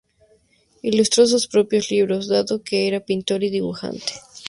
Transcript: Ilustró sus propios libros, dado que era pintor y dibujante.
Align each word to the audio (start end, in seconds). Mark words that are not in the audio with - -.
Ilustró 0.81 1.27
sus 1.27 1.47
propios 1.47 1.91
libros, 1.91 2.27
dado 2.27 2.63
que 2.63 2.87
era 2.87 3.01
pintor 3.05 3.43
y 3.43 3.51
dibujante. 3.51 4.13